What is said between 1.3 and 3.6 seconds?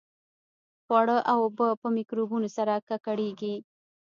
او اوبه په میکروبونو سره ککړېږي.